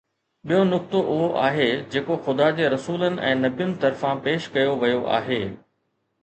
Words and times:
ٻيو 0.51 0.59
نقطو 0.69 1.01
اهو 1.15 1.25
آهي 1.49 1.67
جيڪو 1.95 2.17
خدا 2.27 2.47
جي 2.61 2.71
رسولن 2.75 3.19
۽ 3.29 3.35
نبين 3.43 3.77
طرفان 3.85 4.25
پيش 4.25 4.49
ڪيو 4.57 4.75
ويو 4.85 5.05
آهي. 5.21 5.41